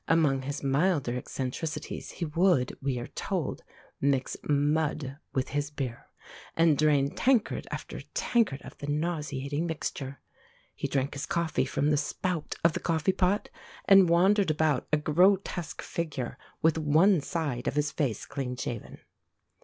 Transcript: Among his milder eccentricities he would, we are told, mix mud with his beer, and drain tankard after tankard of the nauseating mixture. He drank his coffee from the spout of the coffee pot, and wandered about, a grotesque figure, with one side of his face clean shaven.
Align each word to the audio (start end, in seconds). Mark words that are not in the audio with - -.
Among 0.07 0.41
his 0.41 0.63
milder 0.63 1.15
eccentricities 1.15 2.09
he 2.13 2.25
would, 2.25 2.75
we 2.81 2.97
are 2.97 3.05
told, 3.05 3.61
mix 4.01 4.35
mud 4.49 5.17
with 5.31 5.49
his 5.49 5.69
beer, 5.69 6.07
and 6.57 6.75
drain 6.75 7.11
tankard 7.13 7.67
after 7.69 8.01
tankard 8.15 8.63
of 8.63 8.75
the 8.79 8.87
nauseating 8.87 9.67
mixture. 9.67 10.19
He 10.73 10.87
drank 10.87 11.13
his 11.13 11.27
coffee 11.27 11.65
from 11.65 11.91
the 11.91 11.97
spout 11.97 12.55
of 12.63 12.73
the 12.73 12.79
coffee 12.79 13.13
pot, 13.13 13.49
and 13.85 14.09
wandered 14.09 14.49
about, 14.49 14.87
a 14.91 14.97
grotesque 14.97 15.83
figure, 15.83 16.35
with 16.63 16.79
one 16.79 17.21
side 17.21 17.67
of 17.67 17.75
his 17.75 17.91
face 17.91 18.25
clean 18.25 18.55
shaven. 18.55 19.01